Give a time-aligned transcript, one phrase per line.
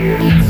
[0.00, 0.49] years.